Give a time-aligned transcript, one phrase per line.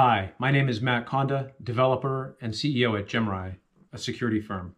[0.00, 3.56] Hi, my name is Matt Konda, developer and CEO at Jemurai,
[3.92, 4.76] a security firm.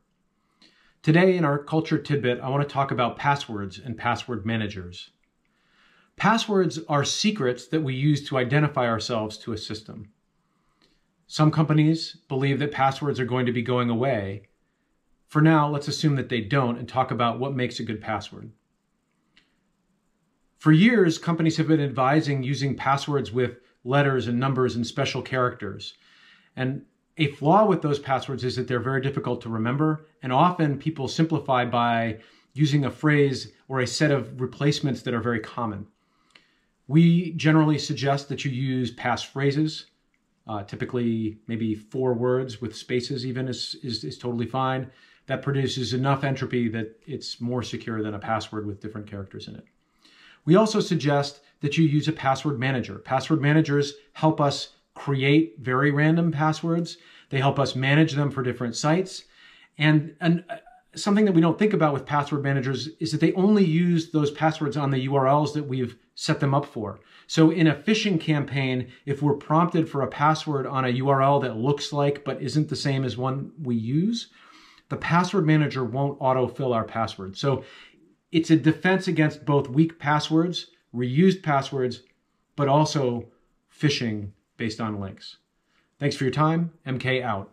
[1.03, 5.11] Today in our culture tidbit, I want to talk about passwords and password managers.
[6.17, 10.09] Passwords are secrets that we use to identify ourselves to a system.
[11.27, 14.49] Some companies believe that passwords are going to be going away.
[15.29, 18.53] For now, let's assume that they don't and talk about what makes a good password.
[20.57, 25.95] For years, companies have been advising using passwords with letters and numbers and special characters.
[26.57, 26.83] And
[27.17, 30.07] a flaw with those passwords is that they're very difficult to remember.
[30.23, 32.19] And often people simplify by
[32.55, 35.87] using a phrase or a set of replacements that are very common.
[36.89, 39.85] We generally suggest that you use passphrases.
[40.47, 44.91] Uh, typically, maybe four words with spaces, even is, is, is totally fine.
[45.27, 49.55] That produces enough entropy that it's more secure than a password with different characters in
[49.55, 49.65] it.
[50.45, 52.99] We also suggest that you use a password manager.
[52.99, 56.99] Password managers help us create very random passwords.
[57.31, 59.25] They help us manage them for different sites.
[59.79, 60.57] And, and uh,
[60.95, 64.31] something that we don't think about with password managers is that they only use those
[64.31, 67.01] passwords on the URLs that we've set them up for.
[67.27, 71.57] So in a phishing campaign, if we're prompted for a password on a URL that
[71.57, 74.31] looks like but isn't the same as one we use,
[74.89, 77.39] the password manager won't autofill our password.
[77.39, 77.65] So
[78.33, 82.03] it's a defense against both weak passwords, reused passwords,
[82.57, 83.27] but also
[83.73, 85.37] phishing based on links.
[85.99, 86.73] Thanks for your time.
[86.87, 87.51] MK out.